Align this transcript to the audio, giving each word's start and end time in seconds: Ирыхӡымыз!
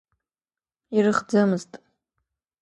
Ирыхӡымыз! 0.95 1.63